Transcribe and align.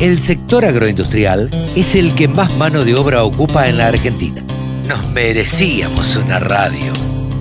el 0.00 0.20
sector 0.20 0.64
agroindustrial 0.64 1.48
es 1.76 1.94
el 1.94 2.14
que 2.14 2.26
más 2.26 2.56
mano 2.56 2.84
de 2.84 2.94
obra 2.94 3.22
ocupa 3.22 3.68
en 3.68 3.76
la 3.78 3.86
Argentina. 3.88 4.42
Nos 4.88 5.06
merecíamos 5.10 6.16
una 6.16 6.40
radio. 6.40 6.92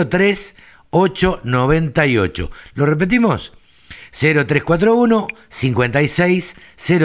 03 0.09 0.55
898. 0.91 2.51
¿Lo 2.75 2.87
repetimos? 2.87 3.53
0341 4.13 5.27
56 5.49 6.55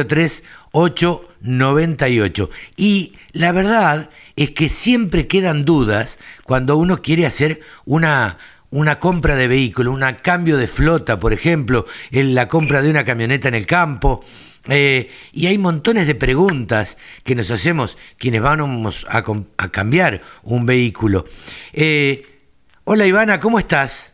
03 0.08 0.44
898. 0.72 2.50
Y 2.78 3.14
la 3.31 3.52
verdad 3.52 4.09
es 4.36 4.52
que 4.52 4.70
siempre 4.70 5.28
quedan 5.28 5.66
dudas 5.66 6.20
cuando 6.44 6.78
uno 6.78 7.02
quiere 7.02 7.26
hacer 7.26 7.62
una 7.86 8.38
una 8.72 9.00
compra 9.00 9.36
de 9.36 9.48
vehículo, 9.48 9.92
un 9.92 10.03
cambio 10.22 10.58
de 10.58 10.67
flota, 10.67 11.20
por 11.20 11.34
ejemplo, 11.34 11.86
en 12.12 12.36
la 12.36 12.48
compra 12.48 12.81
de 12.81 12.89
una 12.89 13.06
camioneta 13.06 13.48
en 13.48 13.56
el 13.56 13.66
campo. 13.66 14.23
Eh, 14.67 15.12
y 15.31 15.48
hay 15.48 15.58
montones 15.58 16.06
de 16.06 16.16
preguntas 16.16 16.97
que 17.23 17.34
nos 17.34 17.50
hacemos 17.50 17.97
quienes 18.17 18.42
vamos 18.42 19.06
a, 19.09 19.23
a 19.58 19.72
cambiar 19.72 20.22
un 20.44 20.66
vehículo. 20.66 21.25
Eh, 21.73 22.42
hola 22.84 23.06
Ivana, 23.06 23.40
¿cómo 23.40 23.58
estás? 23.58 24.14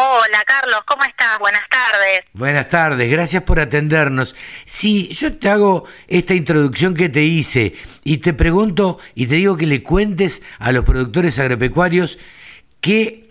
Hola 0.00 0.44
Carlos, 0.46 0.80
¿cómo 0.86 1.02
estás? 1.02 1.40
Buenas 1.40 1.68
tardes. 1.68 2.24
Buenas 2.32 2.68
tardes, 2.68 3.10
gracias 3.10 3.42
por 3.42 3.58
atendernos. 3.58 4.36
Si 4.64 5.08
yo 5.08 5.36
te 5.36 5.48
hago 5.48 5.86
esta 6.06 6.34
introducción 6.34 6.94
que 6.94 7.08
te 7.08 7.24
hice 7.24 7.74
y 8.04 8.18
te 8.18 8.32
pregunto 8.32 9.00
y 9.16 9.26
te 9.26 9.34
digo 9.34 9.56
que 9.56 9.66
le 9.66 9.82
cuentes 9.82 10.40
a 10.60 10.70
los 10.70 10.84
productores 10.84 11.36
agropecuarios 11.40 12.16
qué 12.80 13.27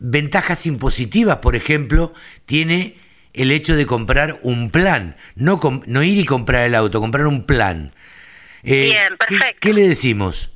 ventajas 0.00 0.66
impositivas, 0.66 1.36
por 1.36 1.54
ejemplo, 1.54 2.12
tiene 2.46 2.98
el 3.32 3.52
hecho 3.52 3.76
de 3.76 3.86
comprar 3.86 4.40
un 4.42 4.70
plan, 4.70 5.16
no, 5.36 5.60
no 5.86 6.02
ir 6.02 6.18
y 6.18 6.24
comprar 6.24 6.66
el 6.66 6.74
auto, 6.74 7.00
comprar 7.00 7.26
un 7.26 7.46
plan. 7.46 7.94
Eh, 8.64 8.86
Bien, 8.86 9.16
perfecto. 9.16 9.58
¿qué, 9.60 9.72
le 9.72 9.88
decimos? 9.88 10.50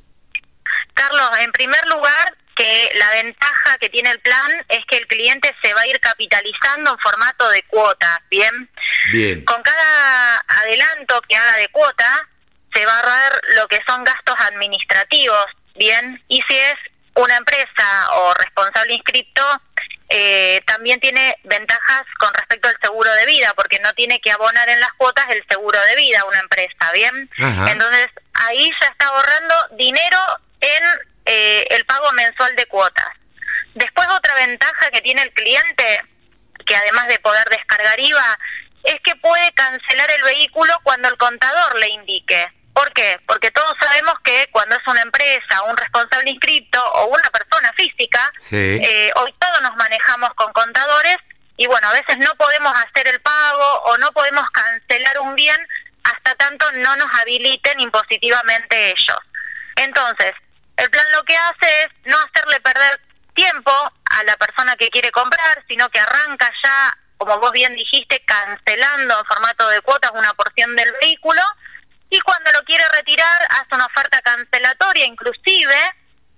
Carlos, 0.93 1.29
en 1.39 1.51
primer 1.51 1.85
lugar, 1.87 2.35
que 2.55 2.89
la 2.95 3.11
ventaja 3.11 3.77
que 3.79 3.89
tiene 3.89 4.11
el 4.11 4.19
plan 4.19 4.51
es 4.69 4.79
que 4.87 4.97
el 4.97 5.07
cliente 5.07 5.53
se 5.61 5.73
va 5.73 5.81
a 5.81 5.87
ir 5.87 5.99
capitalizando 5.99 6.91
en 6.91 6.99
formato 6.99 7.49
de 7.49 7.63
cuota, 7.63 8.21
¿bien? 8.29 8.69
Bien. 9.11 9.43
Con 9.45 9.61
cada 9.61 10.43
adelanto 10.47 11.21
que 11.27 11.35
haga 11.35 11.57
de 11.57 11.67
cuota, 11.69 12.27
se 12.73 12.85
va 12.85 12.93
a 12.93 12.99
ahorrar 12.99 13.41
lo 13.55 13.67
que 13.67 13.79
son 13.87 14.03
gastos 14.03 14.35
administrativos, 14.39 15.45
¿bien? 15.75 16.21
Y 16.29 16.41
si 16.47 16.55
es 16.55 16.75
una 17.15 17.37
empresa 17.37 18.13
o 18.13 18.33
responsable 18.33 18.93
inscripto 18.93 19.43
eh, 20.09 20.61
también 20.67 20.99
tiene 20.99 21.35
ventajas 21.43 22.03
con 22.19 22.33
respecto 22.33 22.67
al 22.67 22.77
seguro 22.81 23.11
de 23.13 23.25
vida, 23.25 23.53
porque 23.55 23.79
no 23.79 23.91
tiene 23.93 24.19
que 24.19 24.31
abonar 24.31 24.69
en 24.69 24.79
las 24.79 24.93
cuotas 24.93 25.25
el 25.29 25.43
seguro 25.49 25.79
de 25.81 25.95
vida 25.95 26.25
una 26.25 26.39
empresa, 26.39 26.91
¿bien? 26.93 27.29
Entonces, 27.37 28.07
ahí 28.33 28.71
ya 28.81 28.87
está 28.87 29.07
ahorrando 29.07 29.55
dinero 29.71 30.19
en 30.61 30.83
eh, 31.25 31.65
el 31.71 31.85
pago 31.85 32.11
mensual 32.13 32.55
de 32.55 32.67
cuotas. 32.67 33.09
Después, 33.73 34.07
otra 34.09 34.35
ventaja 34.35 34.91
que 34.91 35.01
tiene 35.01 35.23
el 35.23 35.33
cliente, 35.33 36.01
que 36.65 36.75
además 36.75 37.07
de 37.07 37.19
poder 37.19 37.47
descargar 37.49 37.99
IVA, 37.99 38.39
es 38.83 38.99
que 39.01 39.15
puede 39.15 39.51
cancelar 39.53 40.11
el 40.11 40.23
vehículo 40.23 40.73
cuando 40.83 41.09
el 41.09 41.17
contador 41.17 41.77
le 41.79 41.89
indique. 41.89 42.53
¿Por 42.75 42.91
qué? 42.91 43.17
Porque 43.25 43.51
todos 43.51 43.73
sabemos 43.79 44.15
que 44.21 44.49
cuando 44.51 44.75
es 44.75 44.85
una 44.85 45.01
empresa, 45.01 45.63
un 45.63 45.77
responsable 45.77 46.29
inscrito 46.29 46.83
o 46.95 47.05
una 47.05 47.29
persona 47.29 47.71
física, 47.77 48.33
eh, 48.51 49.11
hoy 49.15 49.33
todos 49.39 49.61
nos 49.61 49.77
manejamos 49.77 50.33
con 50.33 50.51
contadores 50.51 51.15
y 51.55 51.67
bueno, 51.67 51.87
a 51.87 51.93
veces 51.93 52.17
no 52.17 52.35
podemos 52.35 52.73
hacer 52.73 53.07
el 53.07 53.21
pago 53.21 53.65
o 53.85 53.97
no 53.97 54.11
podemos 54.11 54.49
cancelar 54.49 55.21
un 55.21 55.35
bien 55.35 55.55
hasta 56.03 56.35
tanto 56.35 56.69
no 56.73 56.97
nos 56.97 57.07
habiliten 57.21 57.79
impositivamente 57.79 58.89
ellos. 58.89 59.19
Entonces, 59.77 60.33
el 60.75 60.89
plan 60.89 61.05
lo 61.13 61.23
que 61.23 61.37
hace 61.37 61.83
es 61.83 61.89
no 62.03 62.17
hacerle 62.17 62.59
perder 62.59 62.99
tiempo 63.33 63.71
a 63.71 64.23
la 64.25 64.35
persona 64.35 64.75
que 64.75 64.89
quiere 64.89 65.11
comprar, 65.11 65.63
sino 65.69 65.87
que 65.91 66.01
arranca 66.01 66.51
ya, 66.61 66.97
como 67.17 67.39
vos 67.39 67.53
bien 67.53 67.73
dijiste, 67.73 68.21
cancelando 68.25 69.17
en 69.17 69.25
formato 69.27 69.65
de 69.69 69.79
cuotas 69.79 70.11
una 70.13 70.33
porción 70.33 70.75
del 70.75 70.91
vehículo 70.99 71.41
y 72.09 72.19
cuando 72.21 72.51
lo 72.51 72.63
quiere 72.63 72.83
retirar 72.93 73.47
hace 73.49 73.75
una 73.75 73.85
oferta 73.85 74.21
cancelatoria 74.21 75.05
inclusive, 75.05 75.75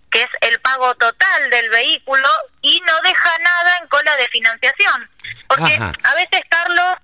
que 0.10 0.22
es 0.22 0.30
el 0.42 0.60
pago 0.62 0.96
total 0.96 1.50
del 1.50 1.70
vehículo 1.70 2.28
y 2.62 2.82
no 2.88 2.94
deja 3.04 3.38
nada 3.40 3.78
en 3.82 3.88
cola 3.88 4.16
de 4.16 4.28
financiación. 4.30 5.10
Porque 5.48 5.76
a 5.76 6.16
veces, 6.16 6.42
Carlos, 6.50 6.96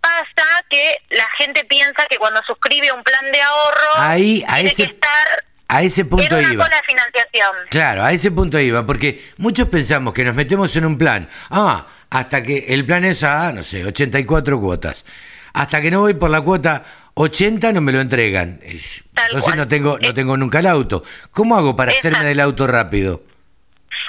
pasa 0.00 0.62
que 0.70 0.96
la 1.10 1.28
gente 1.38 1.64
piensa 1.64 2.06
que 2.08 2.16
cuando 2.16 2.42
suscribe 2.46 2.92
un 2.92 3.02
plan 3.02 3.30
de 3.32 3.42
ahorro 3.42 3.96
Ahí, 3.96 4.44
a 4.48 4.54
tiene 4.54 4.70
ese... 4.70 4.86
que 4.86 4.92
estar 4.92 5.44
a 5.68 5.82
ese 5.82 6.04
punto 6.04 6.36
en 6.38 6.52
iba. 6.52 6.68
Financiación. 6.86 7.56
Claro, 7.70 8.04
a 8.04 8.12
ese 8.12 8.30
punto 8.30 8.58
iba, 8.58 8.86
porque 8.86 9.32
muchos 9.38 9.68
pensamos 9.68 10.14
que 10.14 10.24
nos 10.24 10.34
metemos 10.34 10.74
en 10.76 10.86
un 10.86 10.96
plan. 10.96 11.28
Ah, 11.50 11.86
hasta 12.08 12.42
que 12.42 12.66
el 12.68 12.86
plan 12.86 13.04
es 13.04 13.24
a, 13.24 13.50
no 13.52 13.64
sé, 13.64 13.84
84 13.84 14.60
cuotas. 14.60 15.04
Hasta 15.52 15.80
que 15.80 15.90
no 15.90 16.00
voy 16.00 16.14
por 16.14 16.30
la 16.30 16.40
cuota 16.40 16.84
80 17.18 17.72
no 17.72 17.80
me 17.80 17.92
lo 17.92 18.00
entregan. 18.00 18.60
Entonces 18.62 19.56
no 19.56 19.66
tengo, 19.66 19.98
no 19.98 20.12
tengo 20.12 20.36
nunca 20.36 20.58
el 20.58 20.66
auto. 20.66 21.02
¿Cómo 21.32 21.56
hago 21.56 21.74
para 21.74 21.92
hacerme 21.92 22.24
del 22.24 22.40
auto 22.40 22.66
rápido? 22.66 23.22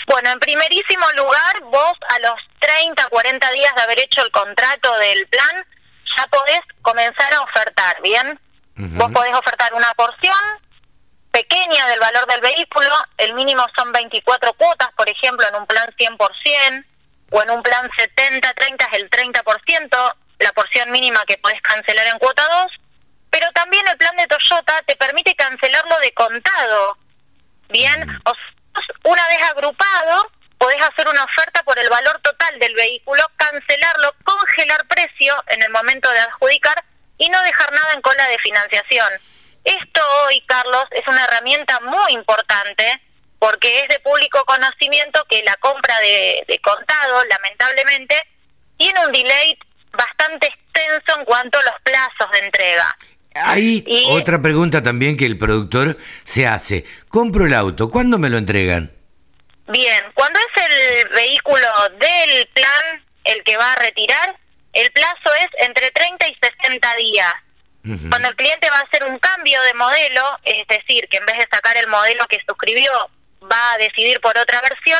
Bueno, 0.07 0.29
en 0.31 0.40
primerísimo 0.40 1.06
lugar, 1.16 1.62
vos 1.72 1.94
a 2.09 2.19
los 2.19 2.35
30, 2.59 3.07
40 3.07 3.51
días 3.51 3.73
de 3.75 3.81
haber 3.81 4.00
hecho 4.00 4.22
el 4.22 4.31
contrato 4.31 4.94
del 5.00 5.25
plan, 5.28 5.66
ya 6.18 6.28
podés 6.28 6.59
comenzar 6.81 7.34
a 7.34 7.41
ofertar, 7.41 8.01
¿bien? 8.01 8.40
Vos 8.75 9.12
podés 9.12 9.34
ofertar 9.34 9.74
una 9.74 9.91
porción 9.95 10.38
pequeña 11.31 11.88
del 11.88 12.00
valor 12.00 12.28
del 12.28 12.41
vehículo, 12.41 12.89
el 13.18 13.34
mínimo 13.34 13.66
son 13.78 13.91
24 13.91 14.53
cuotas, 14.53 14.89
por 14.97 15.07
ejemplo, 15.09 15.47
en 15.47 15.56
un 15.56 15.66
plan 15.66 15.89
100%, 15.97 16.85
o 17.31 17.41
en 17.41 17.51
un 17.51 17.63
plan 17.63 17.89
70-30 17.89 18.88
es 18.91 19.00
el 19.00 19.09
30%, 19.09 20.16
la 20.39 20.51
porción 20.51 20.91
mínima 20.91 21.24
que 21.25 21.38
podés 21.38 21.62
cancelar 21.62 22.07
en 22.07 22.19
cuota 22.19 22.44
2, 22.63 22.72
pero 23.30 23.48
también 23.54 23.88
el 23.88 23.98
plan 23.98 24.16
de 24.18 24.28
Toyota 24.28 24.82
te 24.86 24.96
permite 24.96 25.36
cancelarlo 25.36 26.00
de 26.00 26.12
contado. 26.14 26.98
Bien, 27.70 28.08
mm. 28.08 28.22
o 28.26 28.34
una 29.04 29.28
vez 29.28 29.42
agrupado, 29.44 30.32
podés 30.58 30.82
hacer 30.82 31.08
una 31.08 31.24
oferta 31.24 31.64
por 31.64 31.78
el 31.80 31.90
valor 31.90 32.20
total 32.22 32.60
del 32.60 32.74
vehículo, 32.76 33.24
cancelarlo, 33.38 34.14
congelar 34.24 34.86
precio 34.88 35.36
en 35.48 35.64
el 35.64 35.72
momento 35.72 36.10
de 36.12 36.20
adjudicar 36.20 36.84
y 37.18 37.30
no 37.30 37.42
dejar 37.44 37.72
nada 37.72 37.90
en 37.94 38.02
cola 38.02 38.28
de 38.28 38.38
financiación. 38.40 39.10
Esto 39.64 40.02
hoy, 40.26 40.42
Carlos, 40.42 40.86
es 40.92 41.08
una 41.08 41.26
herramienta 41.26 41.80
muy 41.82 42.14
importante 42.14 43.02
porque 43.40 43.82
es 43.82 43.90
de 43.90 44.00
público 44.00 44.44
conocimiento 44.46 45.24
que 45.30 45.44
la 45.44 45.56
compra 45.57 46.00
de, 46.00 46.44
de 46.48 46.60
contado, 46.60 47.24
lamentablemente, 47.25 48.19
tiene 48.78 49.06
un 49.06 49.12
delay 49.12 49.57
bastante 49.92 50.48
extenso 50.48 51.19
en 51.19 51.25
cuanto 51.25 51.60
a 51.60 51.63
los 51.63 51.74
plazos 51.84 52.31
de 52.31 52.40
entrega. 52.40 52.96
Hay 53.45 53.84
otra 54.10 54.42
pregunta 54.42 54.84
también 54.84 55.18
que 55.18 55.25
el 55.25 55.38
productor 55.38 55.98
se 56.24 56.48
hace. 56.48 56.86
Compro 57.10 57.45
el 57.45 57.54
auto, 57.54 57.89
¿cuándo 57.89 58.18
me 58.18 58.30
lo 58.30 58.38
entregan? 58.38 58.92
Bien, 59.68 60.04
cuando 60.13 60.39
es 60.39 60.63
el 60.63 61.10
vehículo 61.10 61.68
del 62.00 62.48
plan 62.48 63.04
el 63.25 63.44
que 63.44 63.57
va 63.57 63.74
a 63.74 63.75
retirar, 63.75 64.38
el 64.74 64.92
plazo 64.92 65.34
es 65.42 65.68
entre 65.68 65.92
30 65.92 66.28
y 66.28 66.38
60 66.42 66.95
días. 66.95 67.34
Cuando 68.10 68.28
el 68.28 68.36
cliente 68.36 68.69
va 68.69 68.80
a 68.80 68.81
hacer 68.81 69.06
un 69.06 69.18
cambio 69.18 69.62
de 69.62 69.74
modelo, 69.75 70.22
es 70.44 70.68
decir, 70.68 71.07
que 71.10 71.18
en 71.18 71.25
vez 71.25 71.38
de 71.38 71.48
sacar 71.50 71.78
el 71.78 71.88
modelo 71.88 72.25
que 72.28 72.38
suscribió, 72.45 72.92
va 73.50 73.74
a 73.74 73.78
decidir 73.78 74.19
por 74.19 74.38
otra 74.38 74.60
versión, 74.60 75.00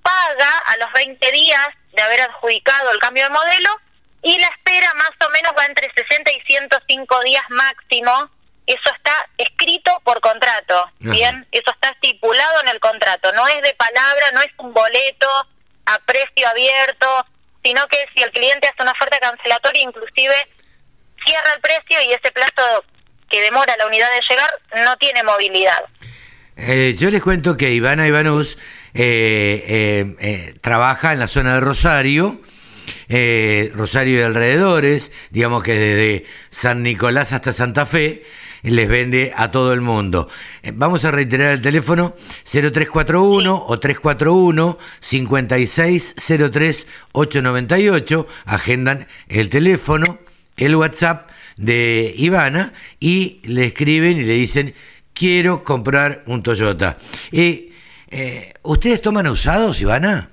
paga 0.00 0.58
a 0.66 0.76
los 0.76 0.92
20 0.92 1.32
días 1.32 1.66
de 1.92 2.02
haber 2.02 2.20
adjudicado 2.20 2.92
el 2.92 3.00
cambio 3.00 3.24
de 3.24 3.30
modelo 3.30 3.80
y 4.24 4.38
la 4.38 4.48
espera 4.48 4.92
más 4.94 5.10
o 5.26 5.30
menos 5.30 5.52
va 5.56 5.66
entre 5.66 5.90
60 5.94 6.32
y 6.32 6.40
105 6.40 7.20
días 7.22 7.44
máximo 7.50 8.30
eso 8.66 8.90
está 8.96 9.28
escrito 9.36 9.90
por 10.04 10.20
contrato, 10.20 10.88
¿bien? 10.98 11.46
Eso 11.52 11.70
está 11.70 11.90
estipulado 11.90 12.62
en 12.62 12.68
el 12.68 12.80
contrato, 12.80 13.30
no 13.32 13.46
es 13.46 13.60
de 13.62 13.74
palabra, 13.74 14.30
no 14.32 14.40
es 14.40 14.50
un 14.56 14.72
boleto 14.72 15.28
a 15.84 15.98
precio 16.06 16.48
abierto, 16.48 17.26
sino 17.62 17.86
que 17.88 17.98
si 18.14 18.22
el 18.22 18.30
cliente 18.30 18.68
hace 18.68 18.82
una 18.82 18.92
oferta 18.92 19.18
cancelatoria, 19.20 19.82
inclusive 19.82 20.34
cierra 21.26 21.52
el 21.54 21.60
precio 21.60 22.00
y 22.08 22.14
ese 22.14 22.32
plazo 22.32 22.84
que 23.28 23.42
demora 23.42 23.76
la 23.76 23.86
unidad 23.86 24.10
de 24.10 24.22
llegar 24.28 24.50
no 24.84 24.96
tiene 24.96 25.22
movilidad. 25.22 25.84
Eh, 26.56 26.94
yo 26.96 27.10
les 27.10 27.22
cuento 27.22 27.56
que 27.58 27.70
Ivana 27.70 28.06
Ivanus 28.06 28.56
eh, 28.94 29.64
eh, 29.66 30.16
eh, 30.20 30.54
trabaja 30.60 31.12
en 31.12 31.18
la 31.18 31.28
zona 31.28 31.54
de 31.54 31.60
Rosario, 31.60 32.40
Rosario 33.74 34.18
y 34.18 34.22
alrededores, 34.22 35.12
digamos 35.30 35.62
que 35.62 35.74
desde 35.74 36.24
San 36.50 36.82
Nicolás 36.82 37.32
hasta 37.32 37.52
Santa 37.52 37.86
Fe, 37.86 38.24
les 38.64 38.88
vende 38.88 39.32
a 39.36 39.50
todo 39.50 39.72
el 39.72 39.82
mundo. 39.82 40.28
Vamos 40.72 41.04
a 41.04 41.10
reiterar 41.10 41.52
el 41.52 41.62
teléfono 41.62 42.16
0341 42.44 43.64
o 43.68 43.78
341 43.78 44.78
5603 45.00 46.86
898. 47.12 48.26
Agendan 48.46 49.06
el 49.28 49.50
teléfono, 49.50 50.18
el 50.56 50.76
WhatsApp 50.76 51.30
de 51.56 52.14
Ivana 52.16 52.72
y 52.98 53.40
le 53.44 53.66
escriben 53.66 54.18
y 54.18 54.24
le 54.24 54.34
dicen 54.34 54.74
quiero 55.12 55.62
comprar 55.62 56.24
un 56.26 56.42
Toyota. 56.42 56.98
Eh, 57.32 57.70
¿Ustedes 58.62 59.02
toman 59.02 59.26
usados, 59.26 59.80
Ivana? 59.80 60.30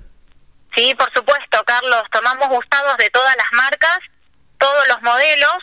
Sí, 0.76 0.96
por 0.96 1.12
supuesto, 1.14 1.64
Carlos. 1.66 2.04
Tomamos 2.12 2.48
usados 2.50 2.98
de 2.98 3.10
todas 3.10 3.36
las 3.36 3.52
marcas, 3.52 4.00
todos 4.58 4.88
los 4.88 5.02
modelos 5.02 5.58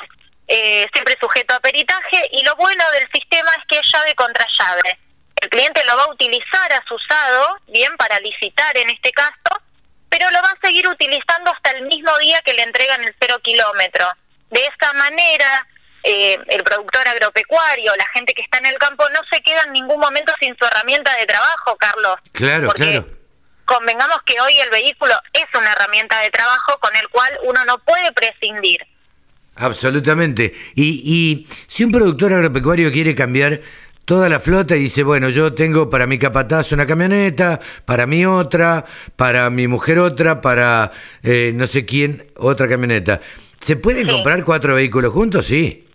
eh, 0.50 0.86
siempre 0.94 1.14
sujeto 1.20 1.54
a 1.54 1.60
peritaje 1.60 2.26
y 2.32 2.42
lo 2.42 2.56
bueno 2.56 2.82
del 2.92 3.06
sistema 3.12 3.50
es 3.58 3.64
que 3.68 3.78
es 3.78 3.92
llave 3.92 4.14
contra 4.14 4.46
llave. 4.58 4.98
El 5.36 5.50
cliente 5.50 5.84
lo 5.84 5.96
va 5.96 6.04
a 6.04 6.10
utilizar 6.10 6.72
a 6.72 6.82
su 6.88 6.94
usado, 6.94 7.58
bien, 7.68 7.94
para 7.98 8.18
licitar 8.20 8.76
en 8.78 8.88
este 8.88 9.12
caso, 9.12 9.62
pero 10.08 10.30
lo 10.30 10.40
va 10.42 10.48
a 10.48 10.66
seguir 10.66 10.88
utilizando 10.88 11.52
hasta 11.52 11.72
el 11.72 11.82
mismo 11.82 12.16
día 12.18 12.40
que 12.42 12.54
le 12.54 12.62
entregan 12.62 13.04
el 13.04 13.14
cero 13.20 13.38
kilómetro. 13.42 14.06
De 14.48 14.64
esta 14.64 14.92
manera, 14.94 15.66
eh, 16.02 16.38
el 16.48 16.64
productor 16.64 17.06
agropecuario, 17.06 17.94
la 17.96 18.06
gente 18.14 18.32
que 18.32 18.42
está 18.42 18.56
en 18.58 18.66
el 18.66 18.78
campo, 18.78 19.06
no 19.10 19.20
se 19.30 19.42
queda 19.42 19.62
en 19.66 19.74
ningún 19.74 20.00
momento 20.00 20.32
sin 20.40 20.56
su 20.56 20.64
herramienta 20.64 21.14
de 21.16 21.26
trabajo, 21.26 21.76
Carlos. 21.76 22.16
Claro, 22.32 22.70
claro. 22.70 23.17
Convengamos 23.68 24.22
que 24.24 24.40
hoy 24.40 24.58
el 24.58 24.70
vehículo 24.70 25.12
es 25.34 25.44
una 25.54 25.70
herramienta 25.72 26.18
de 26.22 26.30
trabajo 26.30 26.78
con 26.80 26.96
el 26.96 27.06
cual 27.10 27.30
uno 27.44 27.62
no 27.66 27.76
puede 27.80 28.10
prescindir. 28.12 28.80
Absolutamente. 29.56 30.54
Y, 30.74 31.02
y 31.04 31.46
si 31.66 31.84
un 31.84 31.92
productor 31.92 32.32
agropecuario 32.32 32.90
quiere 32.90 33.14
cambiar 33.14 33.60
toda 34.06 34.30
la 34.30 34.40
flota 34.40 34.74
y 34.74 34.84
dice, 34.84 35.02
bueno, 35.02 35.28
yo 35.28 35.52
tengo 35.52 35.90
para 35.90 36.06
mi 36.06 36.18
capataz 36.18 36.72
una 36.72 36.86
camioneta, 36.86 37.60
para 37.84 38.06
mí 38.06 38.24
otra, 38.24 38.86
para 39.16 39.50
mi 39.50 39.68
mujer 39.68 39.98
otra, 39.98 40.40
para 40.40 40.90
eh, 41.22 41.52
no 41.54 41.66
sé 41.66 41.84
quién 41.84 42.32
otra 42.36 42.70
camioneta. 42.70 43.20
¿Se 43.60 43.76
pueden 43.76 44.08
comprar 44.08 44.44
cuatro 44.44 44.76
vehículos 44.76 45.12
juntos? 45.12 45.44
Sí. 45.44 45.86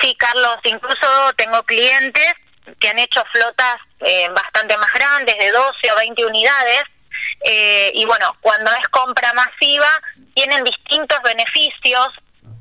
Sí, 0.00 0.16
Carlos, 0.16 0.56
incluso 0.64 1.06
tengo 1.36 1.62
clientes 1.64 2.32
que 2.80 2.88
han 2.88 2.98
hecho 2.98 3.22
flotas 3.30 3.76
eh, 4.00 4.26
bastante 4.34 4.78
más 4.78 4.90
grandes, 4.94 5.36
de 5.38 5.52
12 5.52 5.92
o 5.92 5.96
20 5.98 6.24
unidades, 6.24 6.80
eh, 7.44 7.90
y 7.94 8.04
bueno, 8.04 8.36
cuando 8.40 8.70
es 8.72 8.88
compra 8.88 9.32
masiva, 9.32 9.88
tienen 10.34 10.64
distintos 10.64 11.18
beneficios 11.22 12.08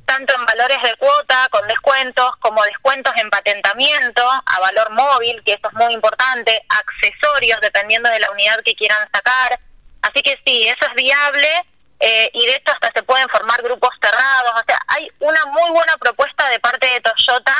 tanto 0.05 0.35
en 0.35 0.45
valores 0.45 0.81
de 0.83 0.95
cuota 0.97 1.47
con 1.49 1.67
descuentos 1.67 2.31
como 2.39 2.61
descuentos 2.63 3.13
en 3.17 3.29
patentamiento 3.29 4.23
a 4.45 4.59
valor 4.59 4.91
móvil, 4.91 5.41
que 5.45 5.53
eso 5.53 5.67
es 5.67 5.73
muy 5.73 5.93
importante, 5.93 6.61
accesorios 6.69 7.59
dependiendo 7.61 8.09
de 8.09 8.19
la 8.19 8.31
unidad 8.31 8.59
que 8.63 8.75
quieran 8.75 9.09
sacar. 9.13 9.59
Así 10.01 10.21
que 10.21 10.37
sí, 10.45 10.67
eso 10.67 10.85
es 10.87 10.95
viable 10.95 11.49
eh, 11.99 12.29
y 12.33 12.45
de 12.45 12.55
hecho 12.55 12.73
hasta 12.73 12.91
se 12.93 13.03
pueden 13.03 13.29
formar 13.29 13.61
grupos 13.61 13.91
cerrados. 14.01 14.53
O 14.61 14.63
sea, 14.67 14.79
hay 14.87 15.09
una 15.19 15.45
muy 15.45 15.69
buena 15.71 15.95
propuesta 15.97 16.49
de 16.49 16.59
parte 16.59 16.87
de 16.87 17.01
Toyota 17.01 17.55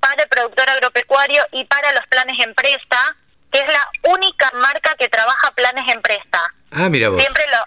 para 0.00 0.22
el 0.22 0.28
productor 0.28 0.68
agropecuario 0.68 1.46
y 1.52 1.64
para 1.64 1.92
los 1.92 2.06
planes 2.08 2.36
empresa, 2.44 3.16
que 3.52 3.60
es 3.60 3.72
la 3.72 4.12
única 4.12 4.50
marca 4.54 4.94
que 4.98 5.08
trabaja 5.08 5.52
planes 5.52 5.84
empresa. 5.92 6.54
Ah, 6.86 6.88
mira 6.88 7.08
vos. 7.08 7.20
Siempre 7.20 7.44
lo, 7.48 7.58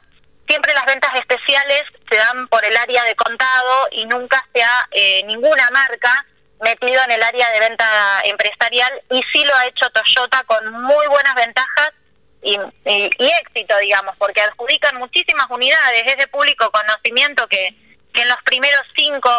siempre 0.48 0.74
las 0.74 0.86
ventas 0.86 1.14
especiales 1.16 1.84
se 2.10 2.16
dan 2.16 2.48
por 2.48 2.64
el 2.64 2.76
área 2.78 3.04
de 3.04 3.16
contado 3.16 3.88
y 3.92 4.06
nunca 4.06 4.46
se 4.54 4.64
ha 4.64 4.88
eh, 4.92 5.24
ninguna 5.26 5.68
marca 5.72 6.26
metido 6.62 7.02
en 7.04 7.12
el 7.12 7.24
área 7.24 7.50
de 7.52 7.60
venta 7.60 8.22
empresarial 8.24 8.92
y 9.10 9.22
sí 9.34 9.44
lo 9.44 9.56
ha 9.56 9.66
hecho 9.68 9.90
Toyota 9.90 10.44
con 10.44 10.72
muy 10.72 11.08
buenas 11.08 11.36
ventajas 11.36 11.92
y, 12.42 12.58
éxito, 12.86 13.78
digamos, 13.80 14.16
porque 14.18 14.40
adjudican 14.40 14.96
muchísimas 14.98 15.48
unidades, 15.50 16.04
es 16.06 16.18
de 16.18 16.28
público 16.28 16.72
conocimiento 16.72 17.46
que, 17.48 17.76
que 18.14 18.22
en 18.22 18.30
los 18.30 18.42
primeros 18.46 18.82
cinco 18.96 19.30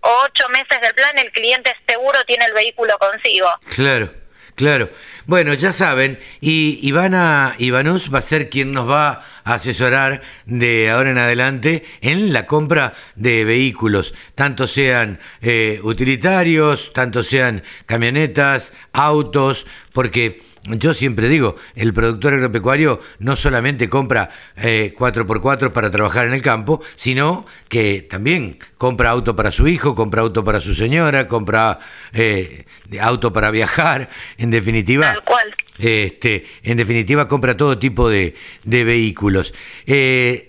o 0.00 0.22
ocho 0.24 0.48
meses 0.48 0.80
del 0.80 0.94
plan 0.94 1.16
el 1.18 1.30
cliente 1.30 1.74
seguro 1.86 2.24
tiene 2.24 2.46
el 2.46 2.54
vehículo 2.54 2.98
consigo. 2.98 3.48
Claro. 3.76 4.10
Claro. 4.58 4.90
Bueno, 5.24 5.54
ya 5.54 5.72
saben, 5.72 6.18
y 6.40 6.80
Ivana 6.82 7.54
Ivanus 7.58 8.12
va 8.12 8.18
a 8.18 8.22
ser 8.22 8.50
quien 8.50 8.72
nos 8.72 8.90
va 8.90 9.22
a 9.44 9.54
asesorar 9.54 10.20
de 10.46 10.90
ahora 10.90 11.12
en 11.12 11.18
adelante 11.18 11.84
en 12.00 12.32
la 12.32 12.44
compra 12.46 12.94
de 13.14 13.44
vehículos, 13.44 14.14
tanto 14.34 14.66
sean 14.66 15.20
eh, 15.42 15.78
utilitarios, 15.84 16.92
tanto 16.92 17.22
sean 17.22 17.62
camionetas, 17.86 18.72
autos, 18.92 19.64
porque 19.92 20.40
yo 20.70 20.94
siempre 20.94 21.28
digo, 21.28 21.56
el 21.74 21.92
productor 21.94 22.34
agropecuario 22.34 23.00
no 23.18 23.36
solamente 23.36 23.88
compra 23.88 24.30
eh, 24.56 24.94
4x4 24.96 25.72
para 25.72 25.90
trabajar 25.90 26.26
en 26.26 26.32
el 26.32 26.42
campo, 26.42 26.82
sino 26.96 27.46
que 27.68 28.02
también 28.02 28.58
compra 28.76 29.10
auto 29.10 29.36
para 29.36 29.50
su 29.50 29.68
hijo, 29.68 29.94
compra 29.94 30.22
auto 30.22 30.44
para 30.44 30.60
su 30.60 30.74
señora, 30.74 31.26
compra 31.26 31.78
eh, 32.12 32.64
auto 33.00 33.32
para 33.32 33.50
viajar, 33.50 34.10
en 34.38 34.50
definitiva. 34.50 35.12
Tal 35.12 35.24
cual. 35.24 35.54
Este, 35.78 36.46
en 36.64 36.76
definitiva, 36.76 37.28
compra 37.28 37.56
todo 37.56 37.78
tipo 37.78 38.08
de, 38.08 38.34
vehículos. 38.64 39.54
Eh, 39.86 40.48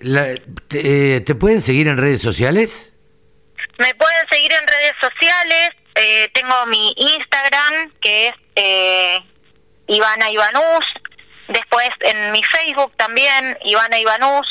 eh, 0.74 1.22
te, 1.26 1.36
pueden 1.36 1.62
seguir 1.62 1.88
en 1.88 1.98
redes 1.98 2.22
sociales? 2.22 2.94
Me 3.78 3.94
pueden 3.96 4.28
seguir 4.32 4.52
en 4.52 4.68
redes 4.68 4.94
sociales. 5.00 5.70
Eh, 5.96 6.30
tengo 6.34 6.66
mi 6.68 6.94
Instagram, 6.98 7.92
que 8.02 8.28
es 8.28 8.34
Ivana 9.90 10.30
Ivanus, 10.30 10.86
después 11.48 11.90
en 12.02 12.32
mi 12.32 12.44
Facebook 12.44 12.94
también, 12.96 13.58
Ivana 13.66 13.98
Ivanus, 13.98 14.48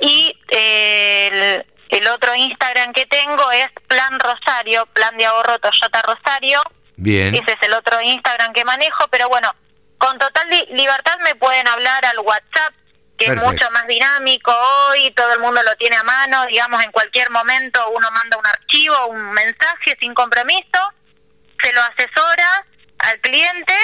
y 0.00 0.38
eh, 0.50 1.64
el, 1.88 2.06
otro 2.08 2.34
Instagram 2.34 2.92
que 2.92 3.04
tengo 3.06 3.50
es 3.50 3.66
Plan 3.88 4.18
Rosario, 4.20 4.86
Plan 4.86 5.16
de 5.16 5.26
Ahorro 5.26 5.58
Toyota 5.58 6.00
Rosario. 6.02 6.62
Bien. 6.96 7.34
Ese 7.34 7.52
es 7.52 7.58
el 7.62 7.74
otro 7.74 8.00
Instagram 8.00 8.52
que 8.52 8.64
manejo, 8.64 9.08
pero 9.10 9.28
bueno, 9.28 9.52
con 9.98 10.16
total 10.18 10.48
libertad 10.70 11.18
me 11.24 11.34
pueden 11.34 11.66
hablar 11.66 12.04
al 12.06 12.20
WhatsApp, 12.20 12.72
que 13.18 13.26
es 13.26 13.36
mucho 13.36 13.68
más 13.72 13.86
dinámico 13.88 14.52
hoy, 14.52 15.10
todo 15.10 15.32
el 15.32 15.40
mundo 15.40 15.60
lo 15.64 15.74
tiene 15.74 15.96
a 15.96 16.04
mano, 16.04 16.46
digamos, 16.46 16.84
en 16.84 16.92
cualquier 16.92 17.30
momento 17.30 17.84
uno 17.90 18.08
manda 18.12 18.36
un 18.36 18.46
archivo, 18.46 19.06
un 19.08 19.32
mensaje 19.32 19.96
sin 19.98 20.14
compromiso, 20.14 20.78
se 21.60 21.72
lo 21.72 21.82
asesora 21.82 22.64
al 23.00 23.18
cliente 23.18 23.74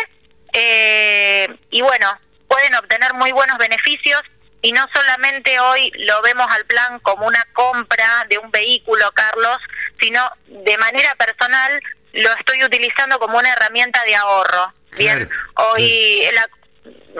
eh, 0.54 1.48
y 1.70 1.82
bueno, 1.82 2.18
pueden 2.48 2.74
obtener 2.76 3.12
muy 3.14 3.32
buenos 3.32 3.58
beneficios 3.58 4.22
y 4.62 4.72
no 4.72 4.86
solamente 4.94 5.58
hoy 5.58 5.92
lo 5.96 6.22
vemos 6.22 6.46
al 6.50 6.64
plan 6.64 6.98
como 7.00 7.26
una 7.26 7.44
compra 7.52 8.24
de 8.30 8.38
un 8.38 8.50
vehículo, 8.50 9.10
Carlos, 9.12 9.58
sino 10.00 10.22
de 10.46 10.78
manera 10.78 11.14
personal 11.16 11.82
lo 12.12 12.32
estoy 12.36 12.64
utilizando 12.64 13.18
como 13.18 13.36
una 13.38 13.52
herramienta 13.52 14.02
de 14.04 14.14
ahorro. 14.14 14.72
Bien, 14.96 15.28
hoy 15.56 16.22
la, 16.32 16.48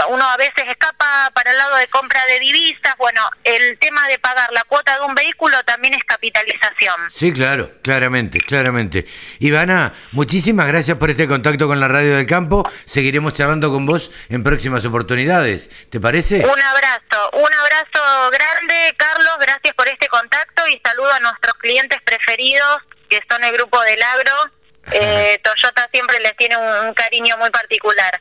uno 0.09 0.25
a 0.25 0.37
veces 0.37 0.65
escapa 0.69 1.31
para 1.35 1.53
el 1.53 1.59
lado 1.59 1.77
de 1.77 1.87
compra 1.89 2.25
de 2.27 2.41
divisas. 2.41 2.95
Bueno, 2.99 3.23
el 3.45 3.79
tema 3.79 4.07
de 4.09 4.19
pagar 4.19 4.53
la 4.53 4.65
cuota 4.65 4.99
de 4.99 5.05
un 5.05 5.15
vehículo 5.15 5.63
también 5.65 5.95
es 5.95 6.05
capitalización. 6.05 7.11
Sí, 7.11 7.33
claro, 7.33 7.71
claramente, 7.83 8.41
claramente. 8.41 9.07
Ivana, 9.39 9.95
muchísimas 10.13 10.67
gracias 10.67 10.97
por 10.99 11.11
este 11.11 11.29
contacto 11.29 11.67
con 11.67 11.81
la 11.81 11.89
Radio 11.89 12.17
del 12.17 12.27
Campo. 12.27 12.69
Seguiremos 12.85 13.35
charlando 13.35 13.73
con 13.73 13.87
vos 13.87 14.11
en 14.29 14.43
próximas 14.43 14.85
oportunidades. 14.85 15.71
¿Te 15.91 16.01
parece? 16.01 16.45
Un 16.45 16.63
abrazo, 16.63 17.31
un 17.33 17.55
abrazo 17.55 18.31
grande, 18.31 18.95
Carlos. 18.97 19.33
Gracias 19.41 19.75
por 19.75 19.89
este 19.89 20.09
contacto 20.09 20.67
y 20.69 20.81
saludo 20.85 21.13
a 21.13 21.21
nuestros 21.21 21.55
clientes 21.55 21.99
preferidos, 22.05 22.79
que 23.09 23.21
son 23.31 23.43
el 23.45 23.53
grupo 23.53 23.81
del 23.83 24.03
agro. 24.03 24.33
Eh, 24.93 25.41
Toyota 25.43 25.89
siempre 25.91 26.21
les 26.21 26.37
tiene 26.37 26.59
un 26.59 26.93
cariño 26.93 27.39
muy 27.39 27.49
particular. 27.49 28.21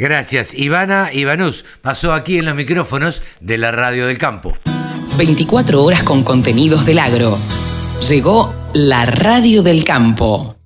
Gracias. 0.00 0.54
Ivana 0.54 1.10
Ivanus 1.12 1.66
pasó 1.82 2.14
aquí 2.14 2.38
en 2.38 2.46
los 2.46 2.54
micrófonos 2.54 3.22
de 3.40 3.58
la 3.58 3.70
Radio 3.70 4.06
del 4.06 4.16
Campo. 4.16 4.56
24 5.18 5.84
horas 5.84 6.02
con 6.04 6.22
contenidos 6.22 6.86
del 6.86 6.98
agro. 6.98 7.36
Llegó 8.08 8.54
la 8.72 9.04
Radio 9.04 9.62
del 9.62 9.84
Campo. 9.84 10.59